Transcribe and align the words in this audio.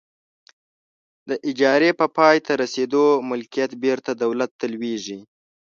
د 1.29 1.31
اجارې 1.49 1.91
په 1.99 2.05
پای 2.17 2.37
ته 2.45 2.51
رسیدو 2.63 3.05
ملکیت 3.29 3.71
بیرته 3.83 4.11
دولت 4.23 4.51
ته 4.59 4.65
لویږي. 4.73 5.19